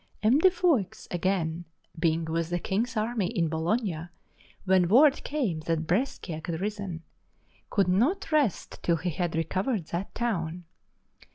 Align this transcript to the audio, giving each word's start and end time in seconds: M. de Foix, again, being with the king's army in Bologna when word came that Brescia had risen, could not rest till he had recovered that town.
M. 0.23 0.39
de 0.39 0.49
Foix, 0.49 1.05
again, 1.11 1.65
being 1.99 2.25
with 2.25 2.49
the 2.49 2.57
king's 2.57 2.97
army 2.97 3.27
in 3.27 3.49
Bologna 3.49 4.07
when 4.65 4.87
word 4.87 5.23
came 5.23 5.59
that 5.67 5.85
Brescia 5.85 6.41
had 6.43 6.59
risen, 6.59 7.03
could 7.69 7.87
not 7.87 8.31
rest 8.31 8.79
till 8.81 8.95
he 8.97 9.11
had 9.11 9.35
recovered 9.35 9.85
that 9.89 10.15
town. 10.15 10.63